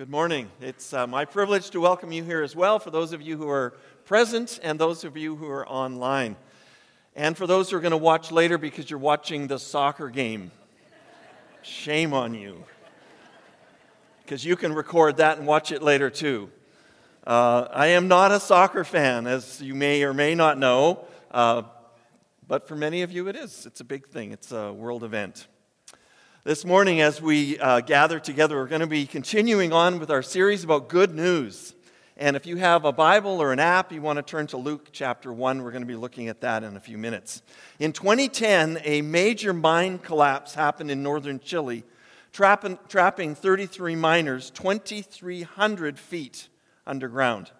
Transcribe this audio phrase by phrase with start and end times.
[0.00, 0.48] Good morning.
[0.62, 3.50] It's uh, my privilege to welcome you here as well, for those of you who
[3.50, 3.74] are
[4.06, 6.36] present and those of you who are online.
[7.14, 10.52] And for those who are going to watch later because you're watching the soccer game,
[11.60, 12.64] shame on you.
[14.22, 16.50] Because you can record that and watch it later too.
[17.26, 21.64] Uh, I am not a soccer fan, as you may or may not know, uh,
[22.48, 23.66] but for many of you it is.
[23.66, 25.46] It's a big thing, it's a world event.
[26.42, 30.22] This morning, as we uh, gather together, we're going to be continuing on with our
[30.22, 31.74] series about good news.
[32.16, 34.88] And if you have a Bible or an app, you want to turn to Luke
[34.90, 35.62] chapter 1.
[35.62, 37.42] We're going to be looking at that in a few minutes.
[37.78, 41.84] In 2010, a major mine collapse happened in northern Chile,
[42.32, 46.48] trapping, trapping 33 miners 2,300 feet
[46.86, 47.50] underground.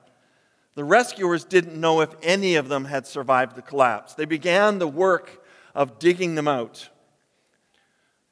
[0.74, 4.15] The rescuers didn't know if any of them had survived the collapse.
[4.15, 6.88] They began the work of digging them out.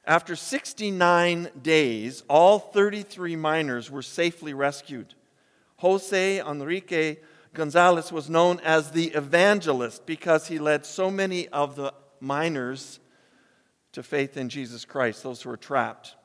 [0.09, 5.13] After 69 days, all 33 miners were safely rescued.
[5.77, 7.17] Jose Enrique
[7.53, 12.99] Gonzalez was known as the evangelist because he led so many of the miners
[13.91, 16.15] to faith in Jesus Christ, those who were trapped.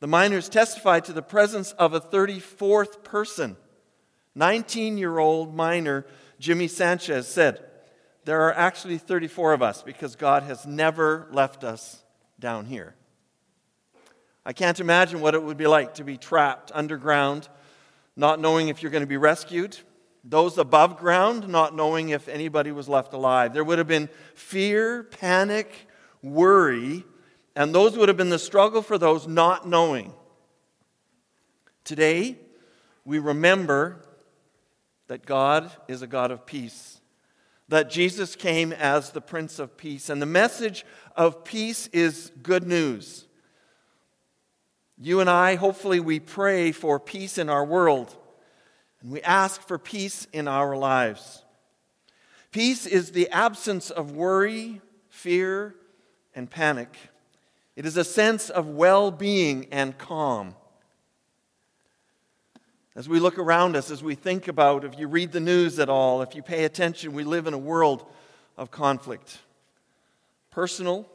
[0.00, 3.58] The miners testified to the presence of a 34th person.
[4.34, 6.06] 19 year old miner
[6.38, 7.62] Jimmy Sanchez said,
[8.24, 12.02] There are actually 34 of us because God has never left us
[12.38, 12.94] down here.
[14.44, 17.48] I can't imagine what it would be like to be trapped underground,
[18.14, 19.76] not knowing if you're going to be rescued.
[20.22, 23.52] Those above ground, not knowing if anybody was left alive.
[23.52, 25.88] There would have been fear, panic,
[26.22, 27.04] worry,
[27.54, 30.12] and those would have been the struggle for those not knowing.
[31.84, 32.36] Today,
[33.04, 34.02] we remember
[35.06, 37.00] that God is a God of peace,
[37.68, 40.84] that Jesus came as the Prince of Peace, and the message
[41.16, 43.24] of peace is good news.
[44.98, 48.14] You and I, hopefully, we pray for peace in our world,
[49.00, 51.42] and we ask for peace in our lives.
[52.52, 55.74] Peace is the absence of worry, fear,
[56.34, 56.94] and panic.
[57.74, 60.54] It is a sense of well being and calm.
[62.94, 65.90] As we look around us, as we think about, if you read the news at
[65.90, 68.06] all, if you pay attention, we live in a world
[68.56, 69.40] of conflict
[70.56, 71.06] personal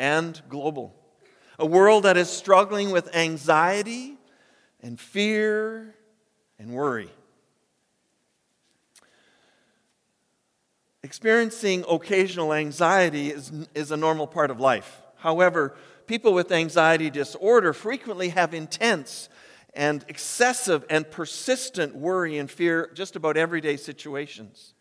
[0.00, 0.92] and global.
[1.60, 4.18] A world that is struggling with anxiety
[4.82, 5.94] and fear
[6.58, 7.08] and worry.
[11.04, 15.00] Experiencing occasional anxiety is, is a normal part of life.
[15.18, 15.76] However,
[16.08, 19.28] people with anxiety disorder frequently have intense
[19.74, 24.74] and excessive and persistent worry and fear just about everyday situations.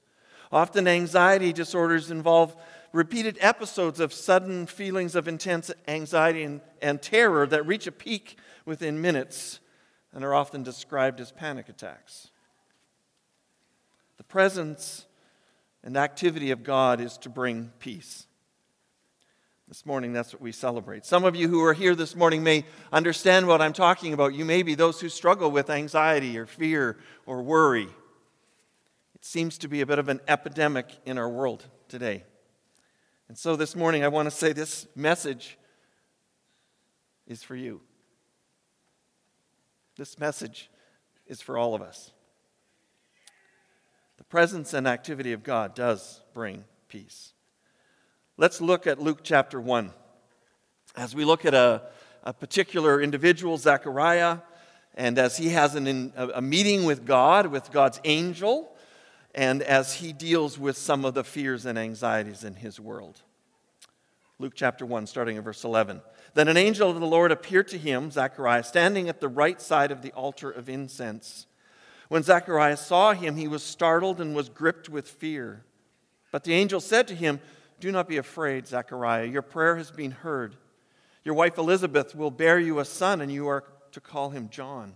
[0.52, 2.56] Often, anxiety disorders involve
[2.92, 8.38] repeated episodes of sudden feelings of intense anxiety and, and terror that reach a peak
[8.66, 9.60] within minutes
[10.14, 12.30] and are often described as panic attacks.
[14.18, 15.06] The presence
[15.84, 18.26] and activity of God is to bring peace.
[19.68, 21.06] This morning, that's what we celebrate.
[21.06, 24.34] Some of you who are here this morning may understand what I'm talking about.
[24.34, 27.88] You may be those who struggle with anxiety or fear or worry.
[29.14, 32.24] It seems to be a bit of an epidemic in our world today.
[33.30, 35.60] And so this morning, I want to say this message
[37.28, 37.80] is for you.
[39.98, 40.72] This message
[41.28, 42.12] is for all of us.
[44.18, 47.34] The presence and activity of God does bring peace.
[48.36, 49.94] Let's look at Luke chapter 1.
[50.96, 51.84] As we look at a,
[52.24, 54.40] a particular individual, Zechariah,
[54.96, 58.76] and as he has an, a meeting with God, with God's angel,
[59.36, 63.22] and as he deals with some of the fears and anxieties in his world.
[64.40, 66.02] Luke chapter 1, starting in verse 11.
[66.34, 69.92] Then an angel of the Lord appeared to him, Zechariah, standing at the right side
[69.92, 71.46] of the altar of incense.
[72.08, 75.64] When Zechariah saw him, he was startled and was gripped with fear.
[76.32, 77.40] But the angel said to him,
[77.80, 79.26] Do not be afraid, Zechariah.
[79.26, 80.56] Your prayer has been heard.
[81.24, 84.96] Your wife Elizabeth will bear you a son, and you are to call him John.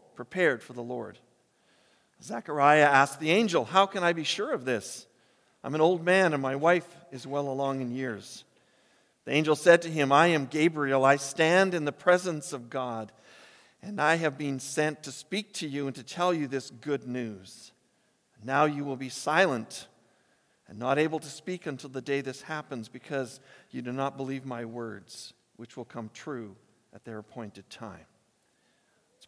[0.21, 1.17] prepared for the Lord.
[2.21, 5.07] Zechariah asked the angel, How can I be sure of this?
[5.63, 8.43] I'm an old man, and my wife is well along in years.
[9.25, 11.03] The angel said to him, I am Gabriel.
[11.03, 13.11] I stand in the presence of God,
[13.81, 17.07] And I have been sent to speak to you and to tell you this good
[17.07, 17.71] news.
[18.43, 19.87] Now you will be silent
[20.67, 23.39] and not able to speak until the day this happens because
[23.71, 26.55] you do not believe my words, which will come true
[26.93, 28.05] at their appointed time.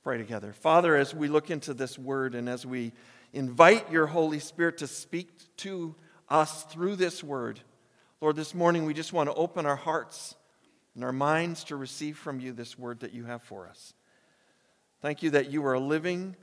[0.03, 0.51] Pray together.
[0.51, 2.91] Father, as we look into this word and as we
[3.31, 5.95] invite your Holy Spirit to speak to
[6.27, 7.61] us through this word,
[8.19, 10.35] Lord, this morning we just want to open our hearts
[10.93, 13.93] and our minds to receive from you this word that you have for us.
[15.01, 16.35] Thank you that you are a living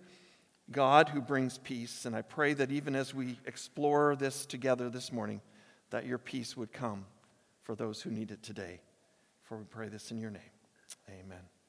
[0.71, 2.07] God who brings peace.
[2.07, 5.43] And I pray that even as we explore this together this morning,
[5.91, 7.05] that your peace would come
[7.63, 8.81] for those who need it today.
[9.43, 10.43] For we pray this in your name.
[11.09, 11.60] Amen.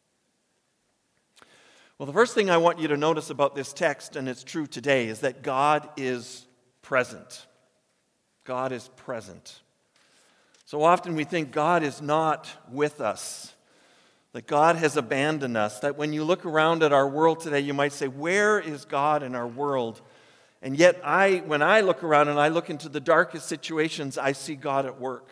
[2.02, 4.66] Well, the first thing I want you to notice about this text, and it's true
[4.66, 6.48] today, is that God is
[6.82, 7.46] present.
[8.44, 9.62] God is present.
[10.66, 13.54] So often we think God is not with us
[14.34, 15.80] that God has abandoned us.
[15.82, 19.22] That when you look around at our world today, you might say, Where is God
[19.22, 20.02] in our world?
[20.64, 24.32] And yet, I, when I look around and I look into the darkest situations, I
[24.32, 25.30] see God at work.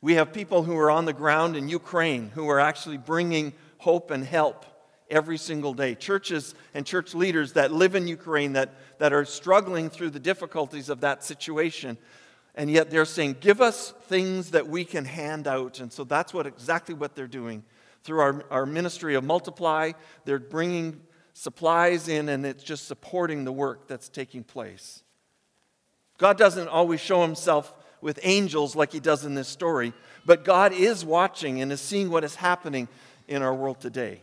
[0.00, 4.10] We have people who are on the ground in Ukraine who are actually bringing hope
[4.10, 4.64] and help
[5.10, 5.94] every single day.
[5.94, 10.88] Churches and church leaders that live in Ukraine that, that are struggling through the difficulties
[10.88, 11.98] of that situation
[12.58, 15.78] and yet they're saying, Give us things that we can hand out.
[15.78, 17.62] And so that's what exactly what they're doing.
[18.02, 19.92] Through our, our ministry of Multiply,
[20.24, 21.00] they're bringing
[21.34, 25.04] supplies in and it's just supporting the work that's taking place.
[26.18, 29.92] God doesn't always show himself with angels like he does in this story,
[30.26, 32.88] but God is watching and is seeing what is happening
[33.28, 34.22] in our world today.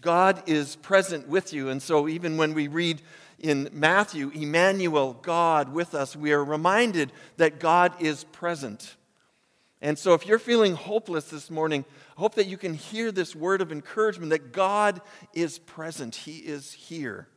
[0.00, 1.68] God is present with you.
[1.68, 3.02] And so, even when we read
[3.38, 8.96] in Matthew, Emmanuel, God with us, we are reminded that God is present.
[9.82, 11.84] And so, if you're feeling hopeless this morning,
[12.16, 15.00] I hope that you can hear this word of encouragement that God
[15.32, 16.14] is present.
[16.14, 17.28] He is here,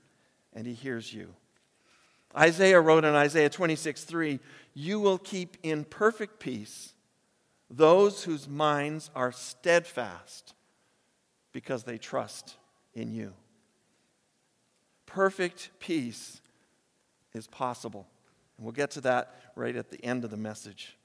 [0.53, 1.33] and He hears you.
[2.35, 4.39] Isaiah wrote in Isaiah 26 3,
[4.73, 6.93] You will keep in perfect peace
[7.69, 10.53] those whose minds are steadfast
[11.53, 12.57] because they trust
[12.93, 13.33] in you
[15.13, 16.41] perfect peace
[17.33, 18.07] is possible.
[18.57, 20.97] And we'll get to that right at the end of the message.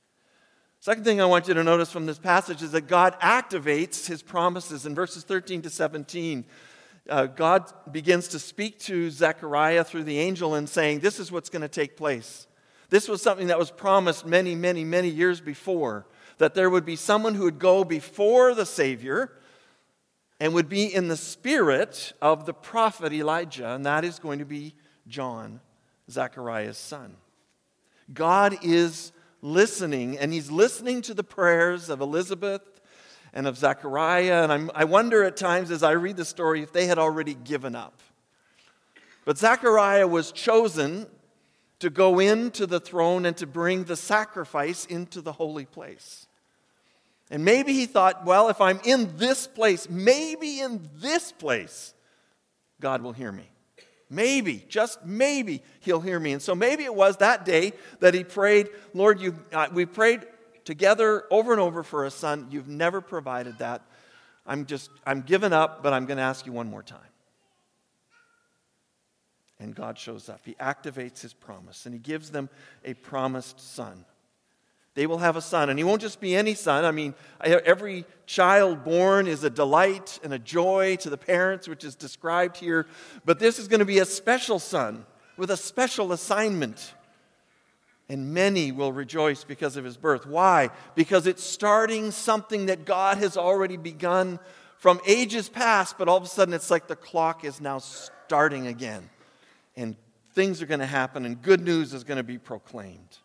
[0.80, 4.22] Second thing I want you to notice from this passage is that God activates his
[4.22, 6.44] promises in verses 13 to 17.
[7.08, 11.50] Uh, God begins to speak to Zechariah through the angel and saying, This is what's
[11.50, 12.46] going to take place.
[12.88, 16.06] This was something that was promised many, many, many years before
[16.38, 19.32] that there would be someone who would go before the Savior
[20.40, 24.44] and would be in the spirit of the prophet Elijah, and that is going to
[24.44, 24.74] be
[25.06, 25.60] John,
[26.10, 27.16] Zechariah's son.
[28.12, 29.12] God is
[29.42, 32.62] listening, and he's listening to the prayers of Elizabeth
[33.32, 34.42] and of Zechariah.
[34.44, 37.34] And I'm, i wonder at times as I read the story if they had already
[37.34, 38.00] given up.
[39.24, 41.06] But Zechariah was chosen
[41.80, 46.27] to go into the throne and to bring the sacrifice into the holy place.
[47.30, 51.92] And maybe he thought, well, if I'm in this place, maybe in this place,
[52.80, 53.50] God will hear me.
[54.10, 56.32] Maybe, just maybe, he'll hear me.
[56.32, 60.26] And so maybe it was that day that he prayed, Lord, you, uh, we prayed
[60.64, 62.48] together over and over for a son.
[62.50, 63.82] You've never provided that.
[64.46, 67.00] I'm just, I'm giving up, but I'm going to ask you one more time.
[69.60, 70.40] And God shows up.
[70.44, 72.48] He activates his promise, and he gives them
[72.84, 74.06] a promised son
[74.98, 75.70] they will have a son.
[75.70, 76.84] And he won't just be any son.
[76.84, 81.84] I mean, every child born is a delight and a joy to the parents, which
[81.84, 82.84] is described here.
[83.24, 86.94] But this is going to be a special son with a special assignment.
[88.08, 90.26] And many will rejoice because of his birth.
[90.26, 90.70] Why?
[90.96, 94.40] Because it's starting something that God has already begun
[94.78, 98.66] from ages past, but all of a sudden it's like the clock is now starting
[98.66, 99.08] again.
[99.76, 99.94] And
[100.34, 103.18] things are going to happen, and good news is going to be proclaimed.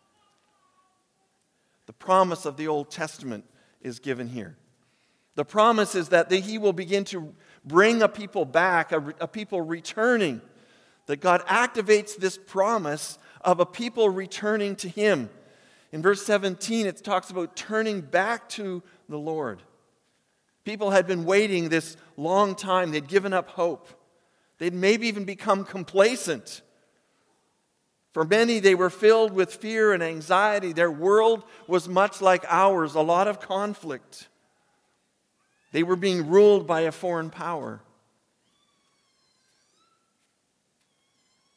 [1.86, 3.44] The promise of the Old Testament
[3.80, 4.56] is given here.
[5.34, 9.60] The promise is that he will begin to bring a people back, a, a people
[9.60, 10.40] returning.
[11.06, 15.28] That God activates this promise of a people returning to him.
[15.92, 19.62] In verse 17, it talks about turning back to the Lord.
[20.64, 23.88] People had been waiting this long time, they'd given up hope.
[24.58, 26.62] They'd maybe even become complacent.
[28.14, 30.72] For many, they were filled with fear and anxiety.
[30.72, 34.28] Their world was much like ours, a lot of conflict.
[35.72, 37.80] They were being ruled by a foreign power.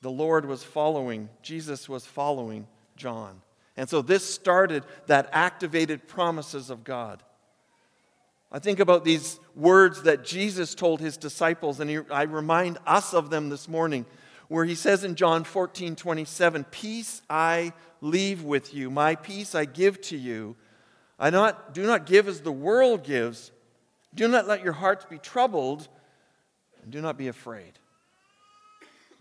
[0.01, 3.41] The Lord was following, Jesus was following John.
[3.75, 7.21] And so this started that activated promises of God.
[8.51, 13.29] I think about these words that Jesus told his disciples, and I remind us of
[13.29, 14.07] them this morning,
[14.48, 19.66] where he says in John 14 27, Peace I leave with you, my peace I
[19.66, 20.56] give to you.
[21.20, 23.51] I not, do not give as the world gives.
[24.13, 25.88] Do not let your hearts be troubled,
[26.84, 27.74] and do not be afraid.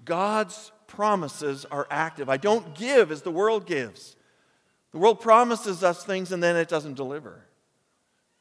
[0.05, 2.29] God's promises are active.
[2.29, 4.17] I don't give as the world gives.
[4.93, 7.45] The world promises us things and then it doesn't deliver.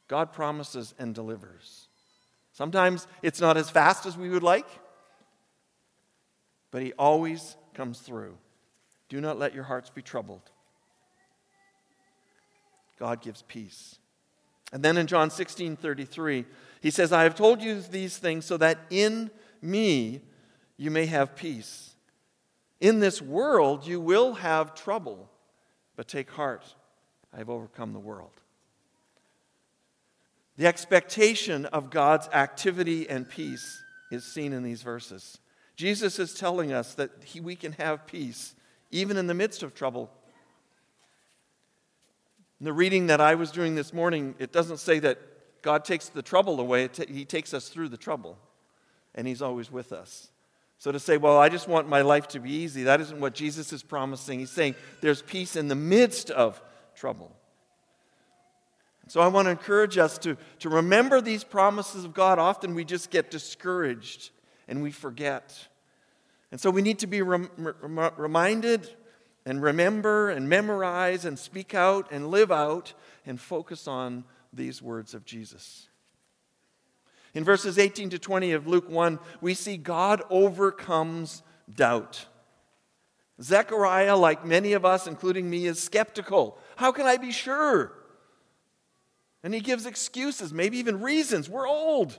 [0.08, 1.88] God promises and delivers.
[2.52, 4.66] Sometimes it's not as fast as we would like,
[6.76, 8.36] but He always comes through.
[9.08, 10.42] Do not let your hearts be troubled.
[12.98, 13.96] God gives peace.
[14.74, 16.44] And then in John 16 33,
[16.82, 19.30] he says, I have told you these things so that in
[19.62, 20.20] me
[20.76, 21.94] you may have peace.
[22.78, 25.30] In this world you will have trouble,
[25.96, 26.74] but take heart,
[27.32, 28.38] I have overcome the world.
[30.58, 35.38] The expectation of God's activity and peace is seen in these verses.
[35.76, 38.54] Jesus is telling us that he, we can have peace
[38.90, 40.10] even in the midst of trouble.
[42.60, 45.18] In the reading that I was doing this morning, it doesn't say that
[45.62, 48.38] God takes the trouble away, he takes us through the trouble,
[49.14, 50.28] and He's always with us.
[50.78, 53.34] So to say, well, I just want my life to be easy, that isn't what
[53.34, 54.38] Jesus is promising.
[54.38, 56.60] He's saying there's peace in the midst of
[56.94, 57.34] trouble.
[59.08, 62.38] So I want to encourage us to, to remember these promises of God.
[62.38, 64.30] Often we just get discouraged
[64.68, 65.68] and we forget.
[66.50, 68.88] And so we need to be rem- rem- reminded
[69.44, 72.94] and remember and memorize and speak out and live out
[73.24, 75.88] and focus on these words of Jesus.
[77.34, 81.42] In verses 18 to 20 of Luke 1, we see God overcomes
[81.72, 82.26] doubt.
[83.42, 86.58] Zechariah, like many of us, including me, is skeptical.
[86.76, 87.92] How can I be sure?
[89.42, 91.48] And he gives excuses, maybe even reasons.
[91.48, 92.18] We're old.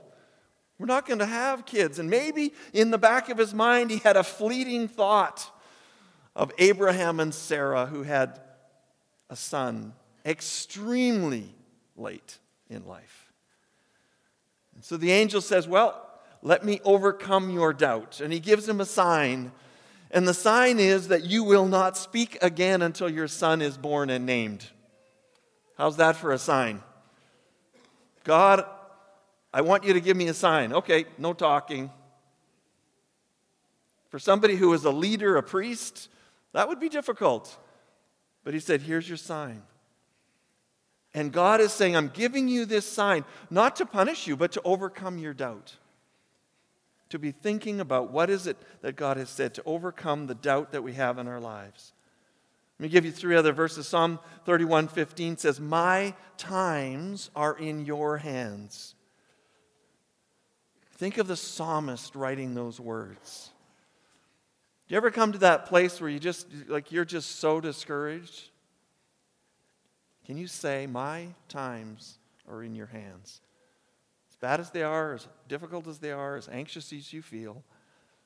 [0.78, 1.98] We're not going to have kids.
[1.98, 5.50] And maybe in the back of his mind, he had a fleeting thought
[6.36, 8.40] of Abraham and Sarah, who had
[9.28, 9.92] a son
[10.24, 11.54] extremely
[11.96, 12.38] late
[12.70, 13.32] in life.
[14.74, 16.04] And so the angel says, Well,
[16.42, 18.20] let me overcome your doubt.
[18.20, 19.50] And he gives him a sign.
[20.10, 24.08] And the sign is that you will not speak again until your son is born
[24.08, 24.66] and named.
[25.76, 26.82] How's that for a sign?
[28.24, 28.64] God,
[29.52, 30.72] I want you to give me a sign.
[30.72, 31.90] Okay, no talking.
[34.10, 36.08] For somebody who is a leader, a priest,
[36.52, 37.56] that would be difficult.
[38.44, 39.62] But he said, Here's your sign.
[41.14, 44.62] And God is saying, I'm giving you this sign, not to punish you, but to
[44.62, 45.76] overcome your doubt.
[47.10, 50.72] To be thinking about what is it that God has said, to overcome the doubt
[50.72, 51.94] that we have in our lives.
[52.78, 53.88] Let me give you three other verses.
[53.88, 58.94] Psalm 31 15 says, My times are in your hands.
[60.98, 63.50] Think of the psalmist writing those words.
[64.88, 68.50] Do you ever come to that place where you just, like, you're just so discouraged?
[70.26, 72.18] Can you say, My times
[72.50, 73.40] are in your hands?
[74.28, 77.62] As bad as they are, as difficult as they are, as anxious as you feel,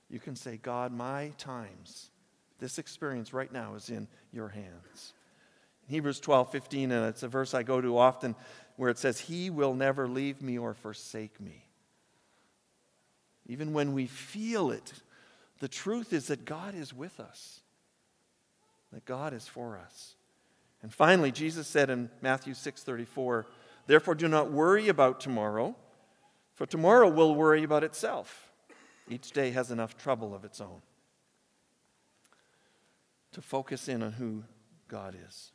[0.09, 2.11] you can say, God, my times,
[2.59, 5.13] this experience right now is in your hands.
[5.89, 8.35] Hebrews 12, 15, and it's a verse I go to often
[8.77, 11.67] where it says, He will never leave me or forsake me.
[13.47, 14.93] Even when we feel it,
[15.59, 17.61] the truth is that God is with us,
[18.93, 20.17] that God is for us.
[20.83, 23.47] And finally, Jesus said in Matthew 6:34,
[23.87, 25.77] "Therefore do not worry about tomorrow,
[26.55, 28.53] for tomorrow will worry about itself.
[29.09, 30.83] Each day has enough trouble of its own."
[33.33, 34.45] To focus in on who
[34.89, 35.53] God is.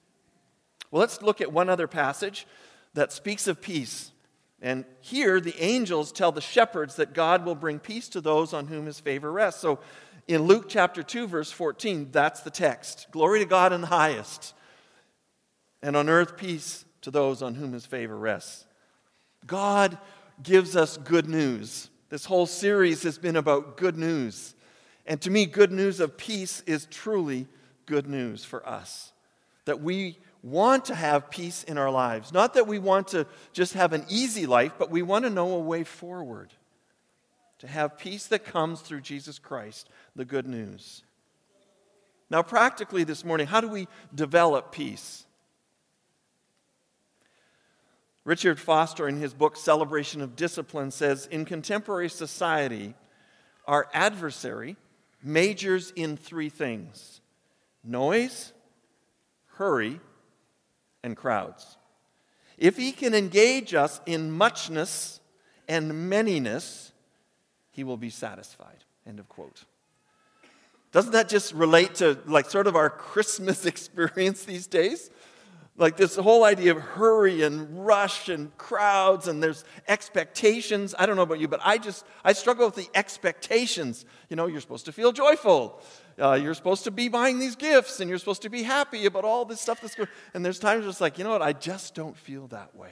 [0.89, 2.47] Well, let's look at one other passage
[2.93, 4.11] that speaks of peace.
[4.61, 8.67] And here, the angels tell the shepherds that God will bring peace to those on
[8.67, 9.61] whom his favor rests.
[9.61, 9.79] So
[10.27, 13.07] in Luke chapter 2, verse 14, that's the text.
[13.11, 14.53] Glory to God in the highest,
[15.81, 18.65] and on earth peace to those on whom his favor rests.
[19.45, 19.97] God
[20.41, 21.89] gives us good news.
[22.09, 24.55] This whole series has been about good news.
[25.05, 27.47] And to me, good news of peace is truly
[27.85, 29.13] good news for us.
[29.65, 30.17] That we
[30.51, 32.31] want to have peace in our lives.
[32.31, 35.53] Not that we want to just have an easy life, but we want to know
[35.53, 36.53] a way forward.
[37.59, 41.03] To have peace that comes through Jesus Christ, the good news.
[42.29, 45.25] Now, practically this morning, how do we develop peace?
[48.25, 52.93] Richard Foster, in his book Celebration of Discipline, says In contemporary society,
[53.65, 54.75] our adversary
[55.23, 57.21] majors in three things
[57.83, 58.51] noise,
[59.55, 59.99] hurry,
[61.07, 61.77] and crowds.
[62.59, 65.19] If he can engage us in muchness
[65.67, 66.91] and manyness,
[67.71, 68.83] he will be satisfied.
[69.07, 69.63] End of quote.
[70.91, 75.09] Doesn't that just relate to like sort of our Christmas experience these days?
[75.79, 80.95] Like this whole idea of hurry and rush and crowds and there's expectations.
[80.97, 84.05] I don't know about you, but I just, I struggle with the expectations.
[84.29, 85.79] You know, you're supposed to feel joyful.
[86.19, 89.23] Uh, you're supposed to be buying these gifts and you're supposed to be happy about
[89.23, 91.53] all this stuff that's going And there's times where it's like, you know what, I
[91.53, 92.91] just don't feel that way.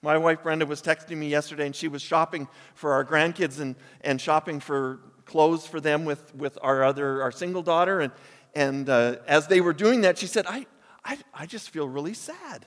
[0.00, 3.74] My wife Brenda was texting me yesterday and she was shopping for our grandkids and,
[4.00, 8.00] and shopping for clothes for them with, with our other, our single daughter.
[8.00, 8.12] And,
[8.54, 10.66] and uh, as they were doing that, she said, I,
[11.04, 12.66] I, I just feel really sad.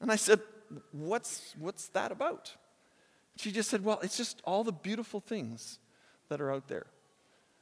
[0.00, 0.40] And I said,
[0.92, 2.56] what's, what's that about?
[3.40, 5.78] She just said, Well, it's just all the beautiful things
[6.28, 6.86] that are out there.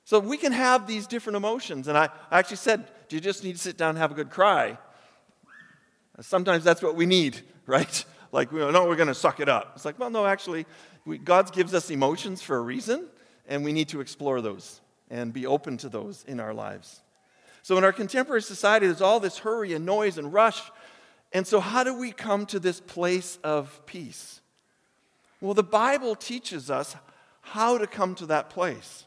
[0.08, 1.86] So we can have these different emotions.
[1.86, 4.14] And I, I actually said, Do you just need to sit down and have a
[4.14, 4.78] good cry?
[6.22, 8.04] Sometimes that's what we need, right?
[8.32, 9.72] Like, no, we're going to suck it up.
[9.74, 10.64] It's like, well, no, actually,
[11.04, 13.06] we, God gives us emotions for a reason,
[13.48, 17.02] and we need to explore those and be open to those in our lives.
[17.62, 20.62] So, in our contemporary society, there's all this hurry and noise and rush.
[21.34, 24.40] And so, how do we come to this place of peace?
[25.42, 26.96] Well, the Bible teaches us
[27.42, 29.04] how to come to that place.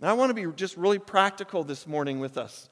[0.00, 2.68] Now, I want to be just really practical this morning with us.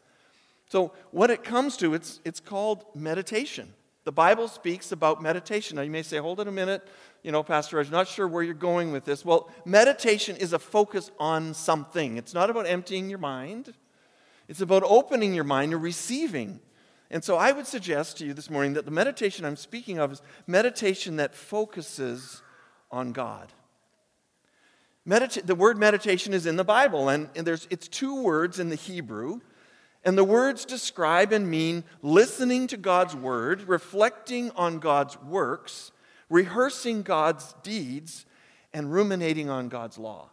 [0.71, 3.75] So, what it comes to, it's, it's called meditation.
[4.05, 5.77] The Bible speaks about meditation.
[5.77, 6.87] Now, you may say, hold it a minute,
[7.23, 9.25] you know, Pastor, I'm not sure where you're going with this.
[9.25, 13.75] Well, meditation is a focus on something, it's not about emptying your mind.
[14.49, 16.61] It's about opening your mind to receiving.
[17.11, 20.11] And so I would suggest to you this morning that the meditation I'm speaking of
[20.13, 22.43] is meditation that focuses
[22.91, 23.53] on God.
[25.09, 28.69] Medita- the word meditation is in the Bible, and, and there's, it's two words in
[28.69, 29.41] the Hebrew.
[30.05, 35.91] And the words describe and mean listening to God's word, reflecting on God's works,
[36.29, 38.27] rehearsing God's deeds,
[38.73, 40.31] and ruminating on God's law.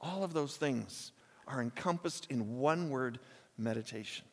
[0.00, 1.12] All of those things
[1.46, 3.18] are encompassed in one word
[3.58, 4.24] meditation.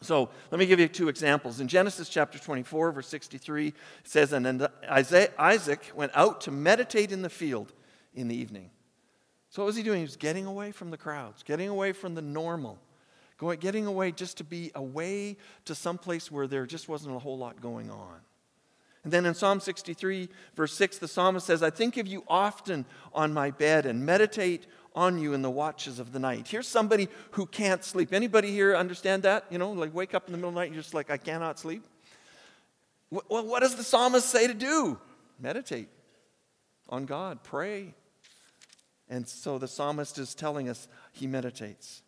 [0.00, 1.58] So let me give you two examples.
[1.58, 7.22] In Genesis chapter 24, verse 63, it says, And Isaac went out to meditate in
[7.22, 7.72] the field
[8.18, 8.70] in the evening.
[9.50, 9.98] So what was he doing?
[9.98, 12.78] He was getting away from the crowds, getting away from the normal,
[13.38, 17.18] going, getting away just to be away to some place where there just wasn't a
[17.18, 18.20] whole lot going on.
[19.04, 22.84] And then in Psalm 63, verse 6, the psalmist says, I think of you often
[23.14, 26.48] on my bed and meditate on you in the watches of the night.
[26.48, 28.12] Here's somebody who can't sleep.
[28.12, 29.46] Anybody here understand that?
[29.50, 31.10] You know, like wake up in the middle of the night and you're just like,
[31.10, 31.84] I cannot sleep.
[33.10, 34.98] Well, what does the psalmist say to do?
[35.38, 35.88] Meditate
[36.88, 37.94] on God, pray.
[39.08, 42.02] And so the psalmist is telling us he meditates.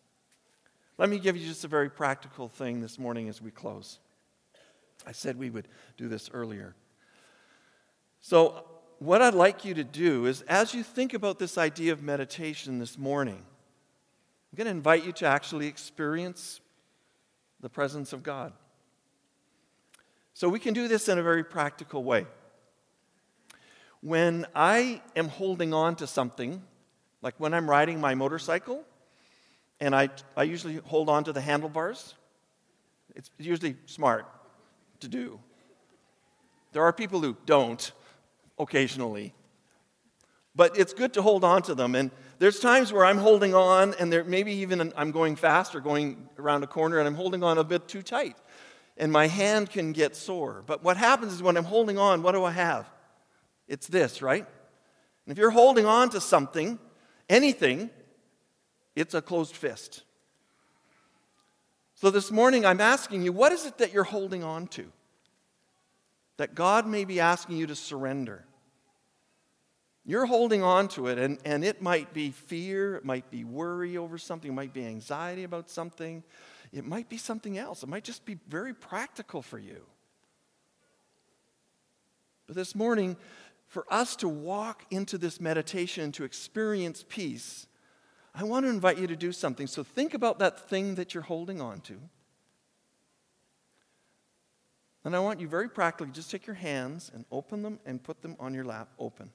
[0.97, 3.99] Let me give you just a very practical thing this morning as we close.
[5.05, 6.75] I said we would do this earlier.
[8.21, 8.65] So,
[8.99, 12.77] what I'd like you to do is, as you think about this idea of meditation
[12.77, 13.43] this morning,
[14.51, 16.61] I'm going to invite you to actually experience
[17.61, 18.53] the presence of God.
[20.33, 22.25] So we can do this in a very practical way.
[24.01, 26.61] When I am holding on to something,
[27.21, 28.83] like when I'm riding my motorcycle,
[29.79, 32.15] and I, I usually hold on to the handlebars,
[33.15, 34.25] it's usually smart
[35.01, 35.39] to do.
[36.71, 37.91] There are people who don't,
[38.57, 39.33] occasionally.
[40.55, 41.95] But it's good to hold on to them.
[41.95, 45.79] And there's times where I'm holding on, and there, maybe even I'm going fast or
[45.79, 48.37] going around a corner, and I'm holding on a bit too tight.
[48.97, 50.63] And my hand can get sore.
[50.65, 52.89] But what happens is when I'm holding on, what do I have?
[53.67, 54.45] It's this, right?
[55.25, 56.77] And if you're holding on to something,
[57.31, 57.89] anything,
[58.95, 60.03] it's a closed fist.
[61.95, 64.91] So this morning, I'm asking you, what is it that you're holding on to?
[66.37, 68.45] That God may be asking you to surrender.
[70.03, 73.97] You're holding on to it, and, and it might be fear, it might be worry
[73.97, 76.23] over something, it might be anxiety about something,
[76.73, 77.83] it might be something else.
[77.83, 79.85] It might just be very practical for you.
[82.47, 83.17] But this morning,
[83.71, 87.67] for us to walk into this meditation, to experience peace,
[88.35, 89.65] I want to invite you to do something.
[89.65, 91.93] So think about that thing that you're holding on to.
[95.05, 98.21] And I want you very practically just take your hands and open them and put
[98.21, 99.31] them on your lap open.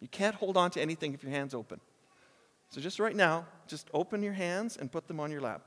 [0.00, 1.80] You can't hold on to anything if your hand's open.
[2.70, 5.60] So just right now, just open your hands and put them on your lap.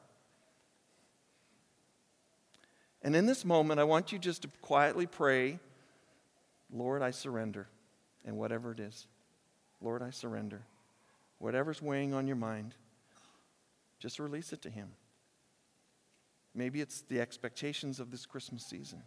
[3.04, 5.60] And in this moment, I want you just to quietly pray,
[6.72, 7.68] Lord, I surrender.
[8.26, 9.08] And whatever it is,
[9.82, 10.62] Lord, I surrender.
[11.40, 12.74] Whatever's weighing on your mind,
[14.00, 14.90] just release it to Him.
[16.56, 19.02] Maybe it's the expectations of this Christmas season.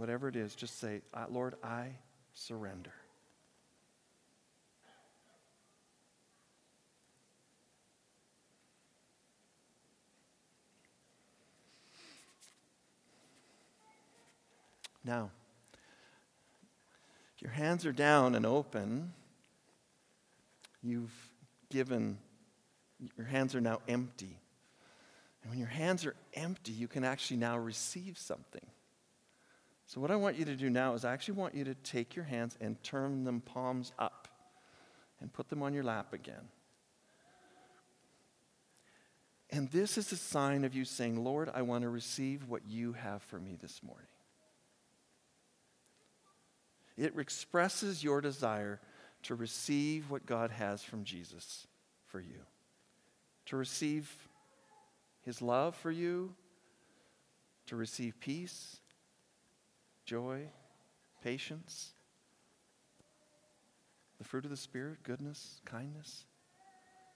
[0.00, 1.88] whatever it is, just say, Lord, I
[2.32, 2.92] surrender.
[15.04, 15.30] Now,
[17.40, 19.12] your hands are down and open,
[20.82, 21.14] you've
[21.70, 22.18] given,
[23.16, 24.38] your hands are now empty.
[25.42, 28.66] And when your hands are empty, you can actually now receive something.
[29.86, 32.14] So, what I want you to do now is I actually want you to take
[32.14, 34.28] your hands and turn them palms up
[35.20, 36.48] and put them on your lap again.
[39.52, 42.92] And this is a sign of you saying, Lord, I want to receive what you
[42.92, 44.06] have for me this morning.
[47.00, 48.78] It expresses your desire
[49.22, 51.66] to receive what God has from Jesus
[52.04, 52.42] for you,
[53.46, 54.14] to receive
[55.22, 56.34] his love for you,
[57.68, 58.80] to receive peace,
[60.04, 60.42] joy,
[61.24, 61.94] patience,
[64.18, 66.26] the fruit of the Spirit, goodness, kindness,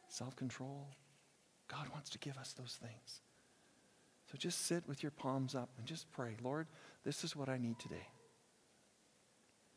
[0.09, 0.89] self control.
[1.69, 3.21] God wants to give us those things.
[4.33, 6.69] So just sit with your palms up and just pray, Lord,
[7.05, 8.09] this is what I need today.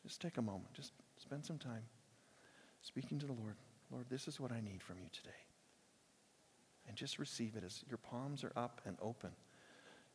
[0.08, 0.72] Just take a moment.
[0.72, 1.82] Just spend some time
[2.80, 3.56] speaking to the Lord.
[3.92, 5.28] Lord, this is what I need from you today.
[6.88, 9.28] And just receive it as your palms are up and open.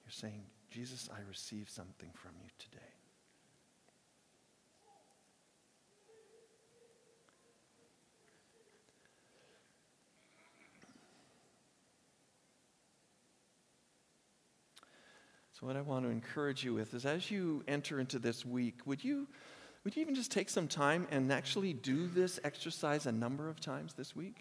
[0.03, 2.79] You're saying, Jesus, I receive something from you today.
[15.51, 18.79] So, what I want to encourage you with is as you enter into this week,
[18.87, 19.27] would you
[19.83, 23.59] would you even just take some time and actually do this exercise a number of
[23.59, 24.37] times this week?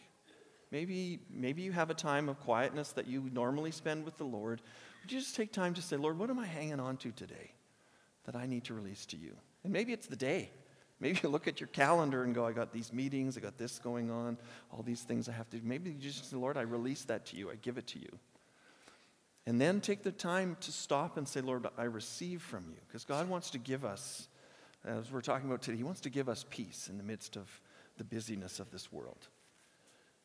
[0.71, 4.63] Maybe, maybe you have a time of quietness that you normally spend with the Lord.
[5.03, 7.53] Would you just take time to say, Lord, what am I hanging on to today
[8.25, 9.35] that I need to release to you?
[9.65, 10.51] And maybe it's the day.
[11.01, 13.81] Maybe you look at your calendar and go, I got these meetings, I got this
[13.81, 14.39] going on,
[14.73, 15.67] all these things I have to do.
[15.67, 18.19] Maybe you just say, Lord, I release that to you, I give it to you.
[19.45, 22.77] And then take the time to stop and say, Lord, I receive from you.
[22.87, 24.29] Because God wants to give us
[24.85, 27.61] as we're talking about today, He wants to give us peace in the midst of
[27.99, 29.29] the busyness of this world.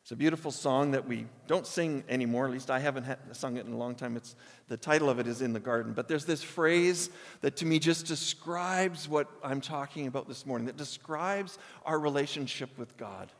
[0.02, 2.46] It's a beautiful song that we don't sing anymore.
[2.46, 4.16] At least I haven't sung it in a long time.
[4.16, 4.36] It's,
[4.68, 5.92] the title of it is In the Garden.
[5.92, 7.10] But there's this phrase
[7.42, 12.70] that to me just describes what I'm talking about this morning, that describes our relationship
[12.78, 13.30] with God.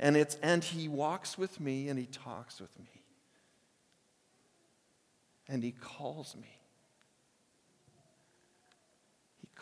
[0.00, 3.02] And it's, and He walks with me and He talks with me.
[5.48, 6.57] And He calls me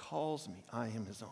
[0.09, 1.31] calls me, I am his own.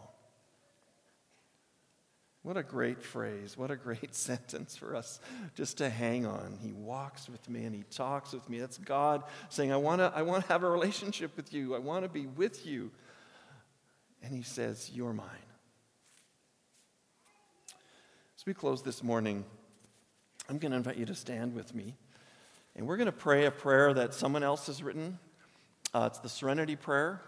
[2.43, 3.57] What a great phrase.
[3.57, 5.19] What a great sentence for us
[5.55, 6.59] just to hang on.
[6.61, 8.61] He walks with me and he talks with me.
[8.61, 11.75] That's God saying, I want to I wanna have a relationship with you.
[11.75, 12.91] I want to be with you.
[14.23, 15.27] And he says, You're mine.
[18.37, 19.45] As we close this morning,
[20.51, 21.95] I'm going to invite you to stand with me.
[22.77, 25.19] And we're going to pray a prayer that someone else has written.
[25.95, 27.23] Uh, it's the Serenity Prayer.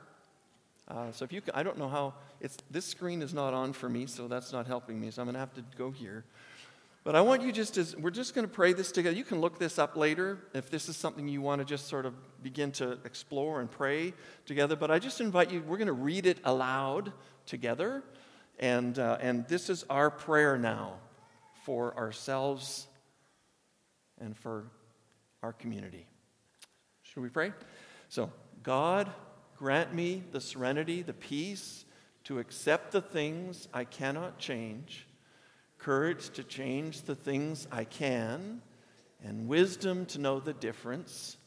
[0.88, 3.88] Uh, so if you, I don't know how, it's, this screen is not on for
[3.88, 6.24] me, so that's not helping me, so I'm going to have to go here.
[7.02, 9.16] But I want you just as, we're just going to pray this together.
[9.16, 12.04] You can look this up later if this is something you want to just sort
[12.04, 14.12] of begin to explore and pray
[14.44, 14.74] together.
[14.74, 17.12] But I just invite you, we're going to read it aloud
[17.46, 18.02] together.
[18.58, 20.94] And, uh, and this is our prayer now
[21.64, 22.88] for ourselves
[24.20, 24.64] and for
[25.42, 26.06] our community.
[27.02, 27.52] Should we pray?
[28.08, 28.32] So,
[28.64, 29.08] God,
[29.56, 31.86] Grant me the serenity, the peace
[32.24, 35.06] to accept the things I cannot change,
[35.78, 38.60] courage to change the things I can,
[39.24, 41.38] and wisdom to know the difference,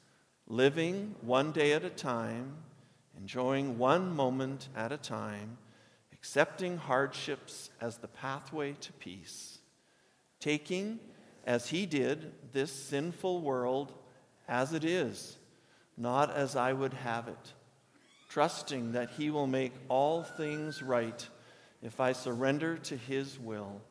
[0.47, 2.55] living one day at a time,
[3.15, 5.59] enjoying one moment at a time,
[6.11, 9.59] accepting hardships as the pathway to peace,
[10.39, 10.99] taking,
[11.45, 13.93] as he did, this sinful world
[14.47, 15.37] as it is,
[15.95, 17.53] not as I would have it
[18.29, 21.27] trusting that He will make all things right
[21.81, 23.81] if I surrender to His will,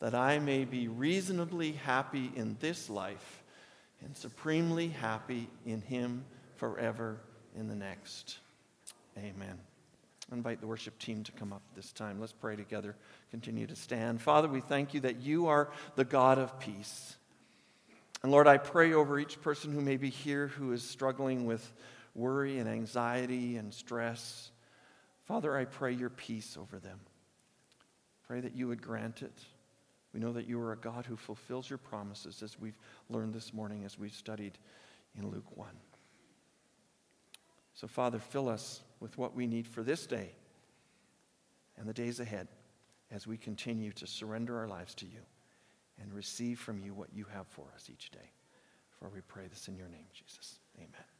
[0.00, 3.42] that I may be reasonably happy in this life
[4.04, 6.24] and supremely happy in Him
[6.56, 7.20] forever
[7.56, 8.38] in the next.
[9.18, 9.58] Amen.
[10.30, 12.18] I invite the worship team to come up this time.
[12.18, 12.96] Let's pray together.
[13.30, 14.22] Continue to stand.
[14.22, 17.16] Father, we thank you that you are the God of peace.
[18.22, 21.70] And Lord, I pray over each person who may be here who is struggling with
[22.14, 24.50] worry and anxiety and stress.
[25.24, 27.00] Father, I pray your peace over them.
[28.26, 29.38] Pray that you would grant it.
[30.12, 32.78] We know that you are a God who fulfills your promises, as we've
[33.10, 34.58] learned this morning as we've studied
[35.18, 35.68] in Luke 1.
[37.74, 40.30] So, Father, fill us with what we need for this day
[41.76, 42.46] and the days ahead
[43.10, 45.20] as we continue to surrender our lives to you
[46.00, 48.30] and receive from you what you have for us each day.
[48.98, 50.60] For we pray this in your name, Jesus.
[50.78, 51.13] Amen.